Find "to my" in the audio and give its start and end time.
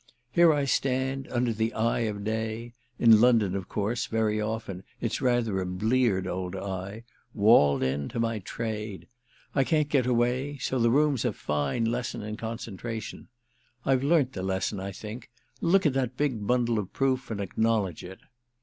8.09-8.39